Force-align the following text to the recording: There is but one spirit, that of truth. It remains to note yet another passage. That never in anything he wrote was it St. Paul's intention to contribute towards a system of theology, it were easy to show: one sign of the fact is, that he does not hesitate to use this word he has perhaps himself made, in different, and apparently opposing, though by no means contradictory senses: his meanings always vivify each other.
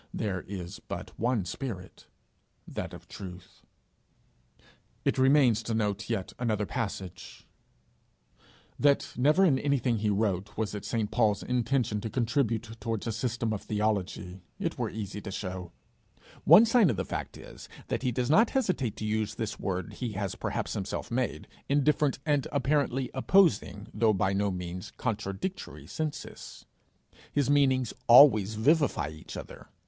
There 0.11 0.41
is 0.47 0.79
but 0.79 1.11
one 1.19 1.45
spirit, 1.45 2.07
that 2.67 2.91
of 2.91 3.07
truth. 3.07 3.61
It 5.05 5.19
remains 5.19 5.61
to 5.61 5.75
note 5.75 6.09
yet 6.09 6.33
another 6.39 6.65
passage. 6.65 7.45
That 8.79 9.13
never 9.15 9.45
in 9.45 9.59
anything 9.59 9.97
he 9.97 10.09
wrote 10.09 10.57
was 10.57 10.73
it 10.73 10.85
St. 10.85 11.11
Paul's 11.11 11.43
intention 11.43 12.01
to 12.01 12.09
contribute 12.09 12.77
towards 12.79 13.05
a 13.05 13.11
system 13.11 13.53
of 13.53 13.61
theology, 13.61 14.41
it 14.57 14.75
were 14.79 14.89
easy 14.89 15.21
to 15.21 15.29
show: 15.29 15.71
one 16.45 16.65
sign 16.65 16.89
of 16.89 16.95
the 16.95 17.05
fact 17.05 17.37
is, 17.37 17.69
that 17.89 18.01
he 18.01 18.11
does 18.11 18.27
not 18.31 18.49
hesitate 18.57 18.95
to 18.95 19.05
use 19.05 19.35
this 19.35 19.59
word 19.59 19.93
he 19.93 20.13
has 20.13 20.33
perhaps 20.33 20.73
himself 20.73 21.11
made, 21.11 21.47
in 21.69 21.83
different, 21.83 22.17
and 22.25 22.47
apparently 22.51 23.11
opposing, 23.13 23.87
though 23.93 24.13
by 24.13 24.33
no 24.33 24.49
means 24.49 24.89
contradictory 24.97 25.85
senses: 25.85 26.65
his 27.31 27.51
meanings 27.51 27.93
always 28.07 28.55
vivify 28.55 29.09
each 29.09 29.37
other. 29.37 29.67